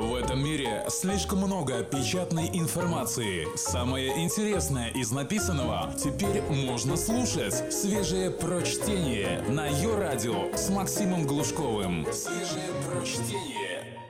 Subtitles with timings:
[0.00, 3.46] В этом мире слишком много печатной информации.
[3.54, 7.70] Самое интересное из написанного теперь можно слушать.
[7.70, 12.06] Свежее прочтение на ее радио с Максимом Глушковым.
[12.14, 14.00] Свежее прочтение.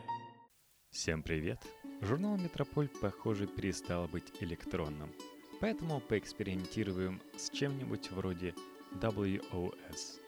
[0.93, 1.59] Всем привет!
[2.01, 5.11] Журнал «Метрополь», похоже, перестал быть электронным.
[5.61, 8.55] Поэтому поэкспериментируем с чем-нибудь вроде
[9.01, 10.21] WOS.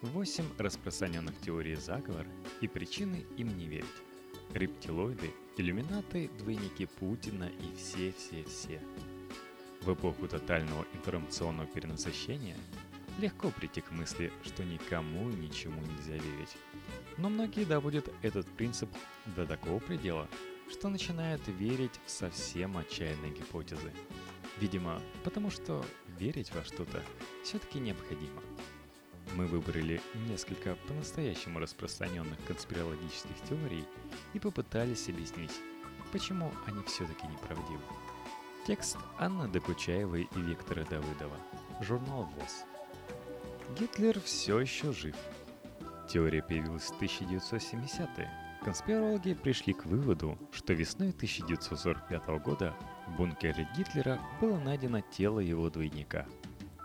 [0.00, 2.30] Восемь распространенных теорий заговора
[2.62, 3.86] и причины им не верить.
[4.54, 8.80] Рептилоиды, иллюминаты, двойники Путина и все-все-все.
[9.82, 12.56] В эпоху тотального информационного перенасыщения
[13.20, 16.56] легко прийти к мысли, что никому и ничему нельзя верить.
[17.16, 18.90] Но многие доводят этот принцип
[19.36, 20.28] до такого предела,
[20.68, 23.92] что начинают верить в совсем отчаянные гипотезы.
[24.58, 25.84] Видимо, потому что
[26.18, 27.02] верить во что-то
[27.44, 28.42] все-таки необходимо.
[29.36, 33.84] Мы выбрали несколько по-настоящему распространенных конспирологических теорий
[34.34, 35.52] и попытались объяснить,
[36.12, 37.82] почему они все-таки неправдивы.
[38.66, 41.36] Текст Анны Докучаевой и Виктора Давыдова.
[41.80, 42.64] Журнал ВОЗ.
[43.78, 45.16] Гитлер все еще жив.
[46.08, 48.30] Теория появилась в 1970-е.
[48.64, 52.74] Конспирологи пришли к выводу, что весной 1945 года
[53.06, 56.26] в бункере Гитлера было найдено тело его двойника–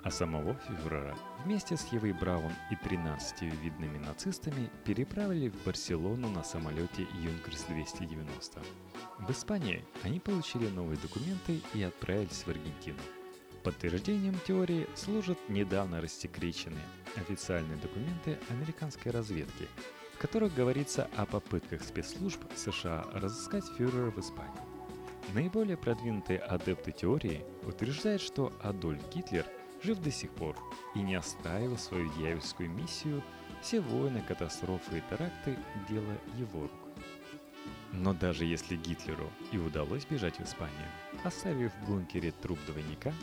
[0.06, 6.44] а самого фюрера вместе с Евой Браун и 13 видными нацистами переправили в Барселону на
[6.44, 8.64] самолете Юнкерс-290.
[9.18, 13.00] В Испании они получили новые документы и отправились в Аргентину.
[13.64, 19.68] Подтверждением теории служат недавно рассекреченные официальные документы американской разведки,
[20.14, 24.54] в которых говорится о попытках спецслужб США разыскать фюрера в Испании.
[25.34, 29.48] Наиболее продвинутые адепты теории утверждают, что Адольф Гитлер–
[29.84, 30.56] жив до сих пор
[30.96, 33.24] и не оставил свою дьявольскую миссию
[33.62, 35.58] все войны, катастрофы и теракты–
[35.90, 36.72] дело его рук.
[37.92, 40.88] Но даже если Гитлеру и удалось бежать в Испанию,
[41.24, 43.14] оставив в бункере труп двойника,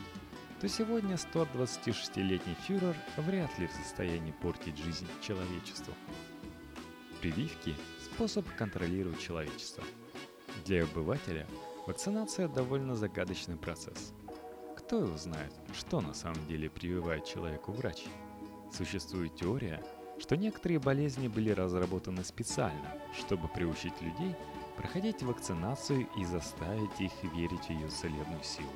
[0.59, 5.93] то сегодня 126-летний фюрер вряд ли в состоянии портить жизнь человечеству.
[7.21, 7.75] Прививки–
[8.13, 9.83] способ контролировать человечество.
[10.65, 11.47] Для обывателя
[11.85, 14.13] вакцинация– довольно загадочный процесс–
[14.93, 18.03] кто его знает, что на самом деле прививает человеку врач?
[18.71, 19.83] Существует теория,
[20.19, 24.35] что некоторые болезни были разработаны специально, чтобы приучить людей
[24.77, 28.69] проходить вакцинацию и заставить их верить в ее целебную силу.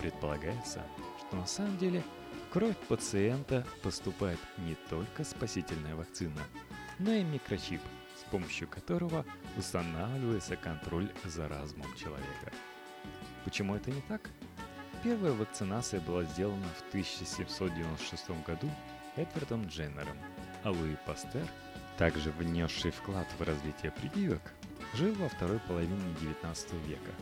[0.00, 0.82] Предполагается,
[1.20, 2.02] что на самом деле
[2.48, 6.42] в кровь пациента поступает не только спасительная вакцина,
[6.98, 7.82] но и микрочип,
[8.18, 9.24] с помощью которого
[9.56, 12.50] устанавливается контроль за разумом человека.
[13.44, 14.28] Почему это не так?
[15.02, 18.70] Первая вакцинация была сделана в 1796 году
[19.16, 20.16] Эдвардом Дженнером,
[20.62, 21.46] а Луи Пастер,
[21.96, 24.42] также внесший вклад в развитие прививок,
[24.92, 27.12] жил во второй половине 19 века.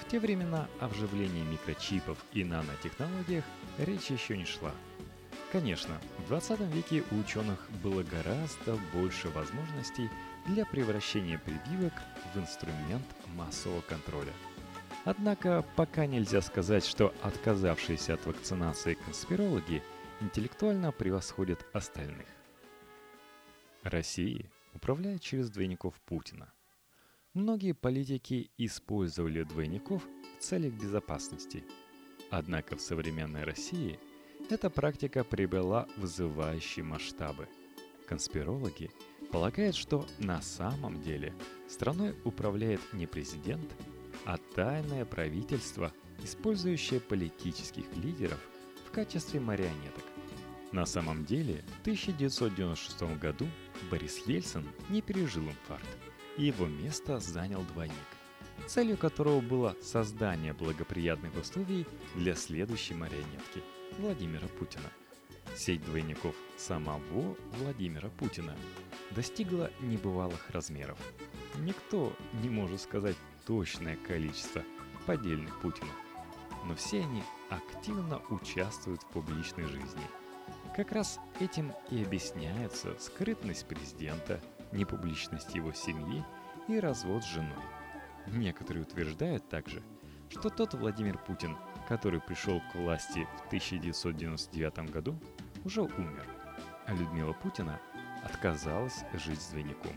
[0.00, 3.44] В те времена о вживлении микрочипов и нанотехнологиях
[3.76, 4.72] речь еще не шла.
[5.52, 10.08] Конечно, в 20 веке у ученых было гораздо больше возможностей
[10.46, 11.92] для превращения прививок
[12.32, 13.04] в инструмент
[13.34, 14.32] массового контроля–
[15.06, 19.80] Однако пока нельзя сказать, что отказавшиеся от вакцинации конспирологи
[20.20, 22.26] интеллектуально превосходят остальных.
[23.84, 26.52] Россией управляет через двойников Путина.
[27.34, 30.02] Многие политики использовали двойников
[30.38, 31.62] в целях безопасности.
[32.32, 34.00] Однако в современной России
[34.50, 37.46] эта практика приобрела вызывающие масштабы.
[38.08, 38.90] Конспирологи
[39.30, 41.32] полагают, что на самом деле
[41.68, 43.72] страной управляет не президент,
[44.26, 45.92] а тайное правительство,
[46.22, 48.40] использующее политических лидеров
[48.86, 50.04] в качестве марионеток.
[50.72, 53.46] На самом деле, в 1996 году
[53.90, 55.86] Борис Ельцин не пережил инфаркт,
[56.36, 57.94] и его место занял двойник,
[58.66, 63.62] целью которого было создание благоприятных условий для следующей марионетки–
[63.98, 64.90] Владимира Путина.
[65.56, 68.56] Сеть двойников самого Владимира Путина
[69.12, 70.98] достигла небывалых размеров.
[71.60, 72.12] Никто
[72.42, 74.62] не может сказать точное количество
[75.06, 75.90] поддельных Путина,
[76.66, 80.02] но все они активно участвуют в публичной жизни.
[80.74, 84.40] Как раз этим и объясняется скрытность президента,
[84.72, 86.24] непубличность его семьи
[86.68, 87.64] и развод с женой.
[88.26, 89.82] Некоторые утверждают также,
[90.28, 91.56] что тот Владимир Путин,
[91.88, 95.18] который пришел к власти в 1999 году,
[95.64, 96.26] уже умер,
[96.84, 97.80] а Людмила Путина
[98.24, 99.92] отказалась жить с двойником.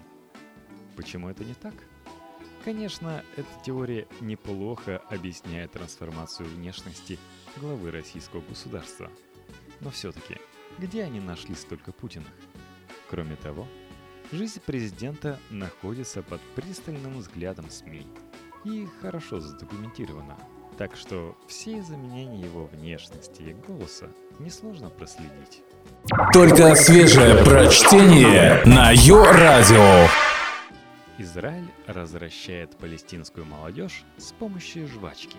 [0.95, 1.73] Почему это не так?
[2.63, 7.17] Конечно, эта теория неплохо объясняет трансформацию внешности
[7.57, 9.09] главы российского государства.
[9.79, 10.37] Но все-таки,
[10.77, 12.27] где они нашли столько Путиных?
[13.09, 13.65] Кроме того,
[14.31, 18.05] жизнь президента находится под пристальным взглядом СМИ
[18.65, 20.37] и хорошо задокументирована.
[20.77, 24.07] Так что все изменения его внешности и голоса
[24.39, 25.61] несложно проследить.
[26.33, 30.07] Только свежее прочтение на Йо-Радио.
[31.19, 35.35] Израиль развращает палестинскую молодежь с помощью жвачки.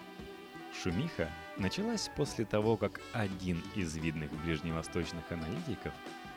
[0.75, 5.95] Шумиха началась после того, как один из видных ближневосточных аналитиков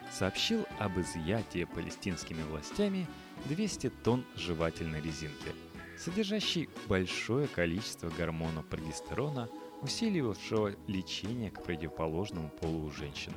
[0.09, 3.05] сообщил об изъятии палестинскими властями
[3.45, 5.51] 200 тонн жевательной резинки,
[5.97, 9.49] содержащей большое количество гормона прогестерона,
[9.81, 13.33] усиливавшего лечение к противоположному полу у женщин.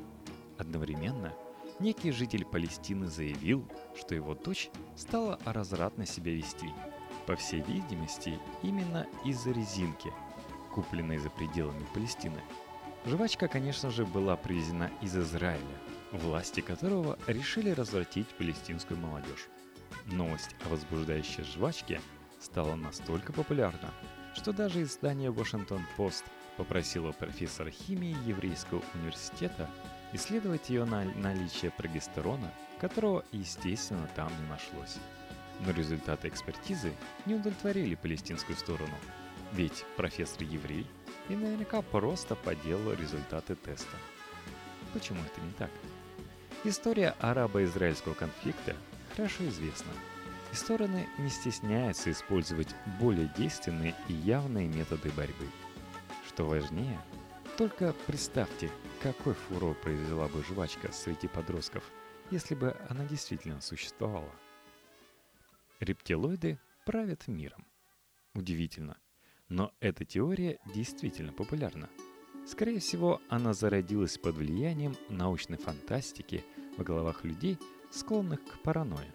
[0.56, 1.34] Одновременно–
[1.80, 6.68] некий житель Палестины заявил, что его дочь стала развратно себя вести.
[7.26, 10.12] По всей видимости, именно из-за резинки,
[10.72, 12.40] купленной за пределами Палестины.
[13.04, 15.62] Жвачка, конечно же, была привезена из Израиля,
[16.12, 19.48] власти которого решили развратить палестинскую молодежь.
[20.06, 22.00] Новость о возбуждающей жвачке
[22.40, 23.92] стала настолько популярна,
[24.34, 26.24] что даже издание Washington-Post
[26.56, 29.70] попросило профессора химии Еврейского университета
[30.12, 32.50] исследовать ее на наличие прогестерона,
[32.80, 34.96] которого, естественно, там не нашлось.
[35.60, 36.92] Но результаты экспертизы
[37.24, 38.94] не удовлетворили палестинскую сторону,
[39.52, 40.86] ведь профессор еврей
[41.28, 43.96] и наверняка просто подделал результаты теста.
[44.92, 45.70] Почему это не так?
[46.64, 48.76] История арабо-израильского конфликта
[49.14, 49.92] хорошо известна,
[50.52, 52.68] и стороны не стесняются использовать
[53.00, 55.46] более действенные и явные методы борьбы.
[56.28, 57.00] Что важнее,
[57.56, 58.70] только представьте,
[59.02, 61.84] какой фурор произвела бы жвачка среди подростков,
[62.30, 64.32] если бы она действительно существовала?
[65.80, 67.66] Рептилоиды правят миром.
[68.34, 68.96] Удивительно.
[69.48, 71.88] Но эта теория действительно популярна.
[72.46, 76.44] Скорее всего, она зародилась под влиянием научной фантастики
[76.76, 77.58] в головах людей,
[77.90, 79.12] склонных к паранойе.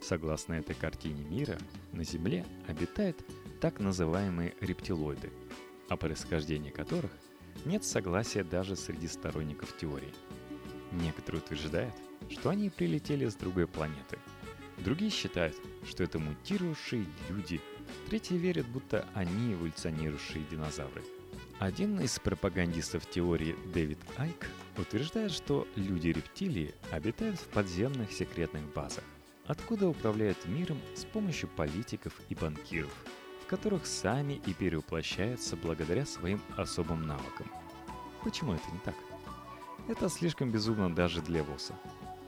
[0.00, 1.58] Согласно этой картине мира,
[1.92, 3.24] на Земле обитают
[3.60, 5.32] так называемые рептилоиды,
[5.88, 7.10] о происхождении которых
[7.64, 10.12] нет согласия даже среди сторонников теории.
[10.92, 11.94] Некоторые утверждают,
[12.30, 14.18] что они прилетели с другой планеты.
[14.78, 15.56] Другие считают,
[15.86, 17.60] что это мутировавшие люди.
[18.08, 21.02] Третьи верят, будто они эволюционирующие динозавры.
[21.58, 24.46] Один из пропагандистов теории Дэвид Айк
[24.76, 29.04] утверждает, что люди-рептилии обитают в подземных секретных базах,
[29.46, 32.92] откуда управляют миром с помощью политиков и банкиров–
[33.44, 37.46] в которых сами и перевоплощаются благодаря своим особым навыкам.
[38.22, 38.94] Почему это не так?
[39.86, 41.74] Это слишком безумно даже для ВОСа.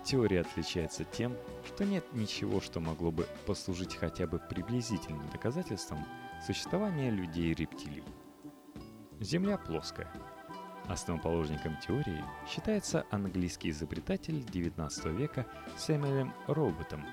[0.05, 1.35] Теория отличается тем,
[1.65, 6.05] что нет ничего, что могло бы послужить хотя бы приблизительным доказательством
[6.47, 8.05] существования людей-рептилий.
[9.19, 10.13] Земля плоская.
[10.87, 15.47] Основоположником теории считается английский изобретатель XIX века
[15.79, 17.05] Сэмюэлем Роботом,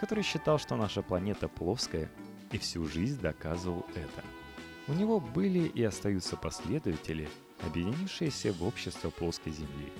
[0.00, 2.08] который считал, что наша планета плоская
[2.52, 4.24] и всю жизнь доказывал это.
[4.86, 7.28] У него были и остаются последователи,
[7.60, 9.92] объединившиеся в общество плоской Земли.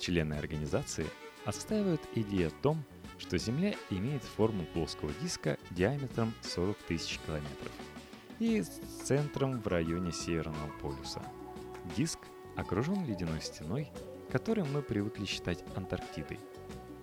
[0.00, 1.06] Члены организации
[1.44, 2.84] отстаивают идею о том,
[3.18, 7.72] что Земля имеет форму плоского диска диаметром 40 тысяч километров
[8.38, 8.68] и с
[9.04, 11.22] центром в районе Северного полюса.
[11.96, 12.18] Диск
[12.56, 13.90] окружен ледяной стеной,
[14.30, 16.38] которую мы привыкли считать Антарктидой.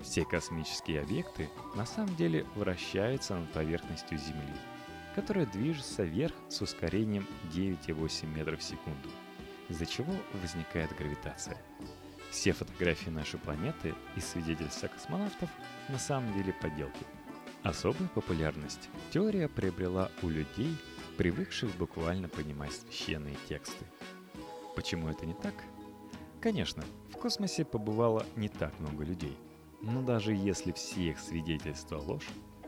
[0.03, 4.53] Все космические объекты на самом деле вращаются над поверхностью Земли–
[5.15, 9.09] которая движется вверх с ускорением 9,8 метров в секунду,
[9.69, 11.57] из-за чего возникает гравитация.
[12.29, 15.49] Все фотографии нашей планеты и свидетельства космонавтов
[15.89, 17.05] на самом деле подделки.
[17.63, 20.75] Особую популярность теория приобрела у людей,
[21.17, 23.85] привыкших буквально понимать священные тексты.
[24.75, 25.53] Почему это не так?
[26.39, 29.37] Конечно, в космосе побывало не так много людей.
[29.81, 32.27] Но даже если все их свидетельства ложь,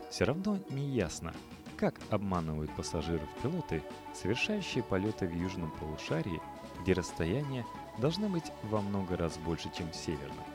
[0.09, 1.33] все равно не ясно,
[1.77, 6.41] как обманывают пассажиров пилоты, совершающие полеты в южном полушарии,
[6.81, 7.65] где расстояние
[7.99, 10.45] должно быть во много раз больше, чем в северном?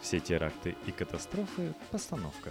[0.00, 2.50] Все теракты и катастрофы– постановка.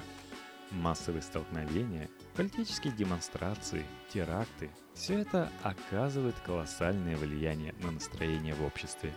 [0.72, 9.14] Массовые столкновения, политические демонстрации, теракты– все это оказывает колоссальное влияние на настроение в обществе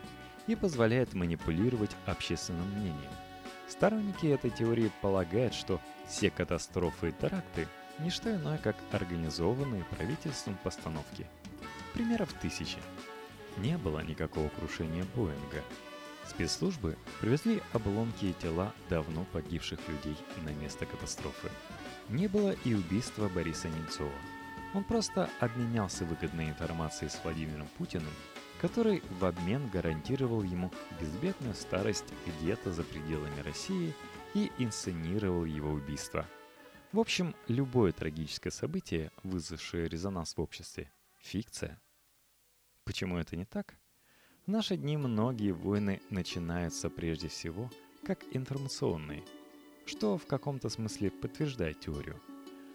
[0.47, 3.11] и позволяет манипулировать общественным мнением.
[3.69, 7.67] Сторонники этой теории полагают, что все катастрофы и теракты–
[7.99, 11.27] не что иное, как организованные правительством постановки.
[11.93, 12.79] Примеров тысячи.
[13.57, 15.63] Не было никакого крушения Боинга.
[16.27, 21.51] Спецслужбы привезли обломки и тела давно погибших людей на место катастрофы.
[22.09, 24.11] Не было и убийства Бориса Немцова.
[24.75, 28.13] Он просто обменялся выгодной информацией с Владимиром Путиным,
[28.65, 33.93] который в обмен гарантировал ему безбедную старость где-то за пределами России
[34.33, 36.27] и инсценировал его убийство.
[36.91, 41.79] В общем, любое трагическое событие, вызвавшее резонанс в обществе– фикция.
[42.85, 43.75] Почему это не так?
[44.47, 47.71] В наши дни многие войны начинаются прежде всего
[48.03, 49.25] как информационные,
[49.85, 52.19] что в каком-то смысле подтверждает теорию.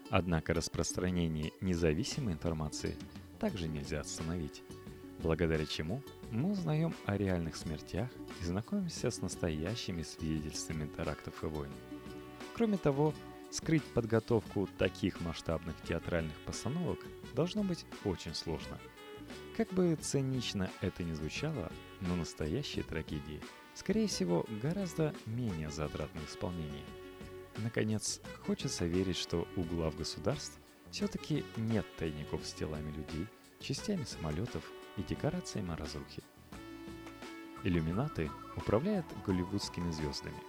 [0.08, 2.96] Однако распространение независимой информации
[3.40, 4.62] также нельзя остановить,
[5.22, 8.08] благодаря чему мы узнаем о реальных смертях
[8.40, 11.72] и знакомимся с настоящими свидетельствами терактов и войн.
[12.54, 13.14] Кроме того,
[13.50, 16.98] скрыть подготовку таких масштабных театральных постановок
[17.34, 18.78] должно быть очень сложно–
[19.56, 23.42] как бы цинично это ни звучало, но настоящие трагедии,
[23.74, 26.84] скорее всего, гораздо менее затратны в исполнении.
[27.58, 30.58] Наконец, хочется верить, что у глав государств
[30.90, 33.26] все-таки нет тайников с телами людей,
[33.60, 34.64] частями самолетов
[35.00, 36.22] и декорациями разрухи.
[37.64, 40.42] Иллюминаты управляют голливудскими звездами.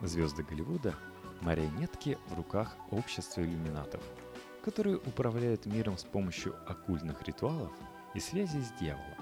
[0.00, 0.94] Звезды Голливуда–
[1.40, 4.02] марионетки в руках общества иллюминатов,
[4.64, 7.72] которые управляют миром с помощью оккультных ритуалов
[8.14, 9.18] и связи с дьяволом.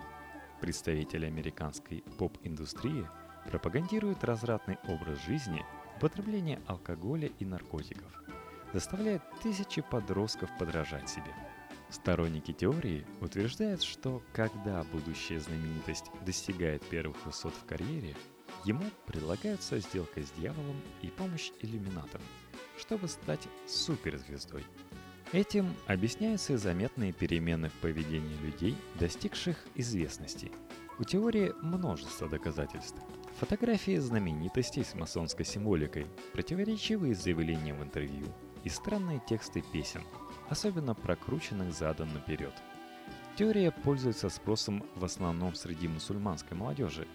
[0.61, 3.07] Представители американской поп-индустрии
[3.50, 5.64] пропагандируют развратный образ жизни,
[5.97, 8.23] употребление алкоголя и наркотиков,
[8.73, 11.35] заставляют тысячи подростков подражать себе.
[11.92, 18.16] Сторонники теории утверждают, что когда будущая знаменитость достигает первых высот в карьере,
[18.64, 22.22] ему предлагается сделка с дьяволом и помощь иллюминатам,
[22.78, 24.64] чтобы стать суперзвездой–
[25.32, 30.52] Этим объясняются заметные перемены в поведении людей, достигших известности.
[30.99, 32.99] У теории множество доказательств.
[33.38, 38.26] Фотографии знаменитостей с масонской символикой, противоречивые заявления в интервью
[38.62, 40.02] и странные тексты песен,
[40.52, 42.54] особенно прокрученных задом наперед.
[43.37, 47.09] Теория пользуется спросом в основном среди мусульманской молодежи,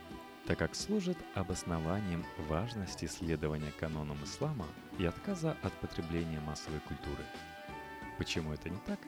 [0.45, 4.65] так как служит обоснованием важности следования канонам ислама
[4.99, 7.23] и отказа от потребления массовой культуры–
[8.17, 8.99] Почему это не так?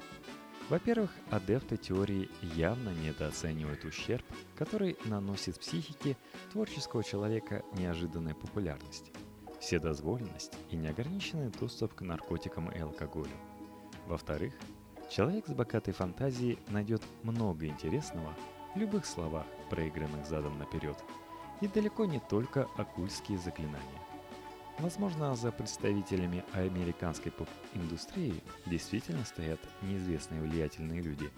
[0.70, 4.24] Во-первых, адепты теории явно недооценивают ущерб,
[4.56, 6.16] который наносит психике
[6.52, 9.12] творческого человека неожиданная популярность,
[9.60, 13.32] вседозволенность и неограниченный доступ к наркотикам и алкоголю.
[14.10, 14.54] Во-вторых,
[15.12, 18.34] человек с богатой фантазией найдет много интересного
[18.74, 20.98] в любых словах, проигранных задом наперед,
[21.62, 24.02] и далеко не только оккультские заклинания.
[24.80, 31.30] Возможно, за представителями американской поп-индустрии действительно стоят неизвестные влиятельные люди.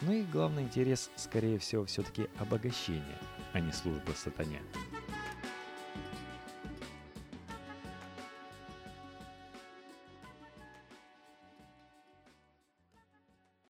[0.00, 3.18] Но их главный интерес, скорее всего, все-таки обогащение,
[3.52, 4.60] а не служба сатане.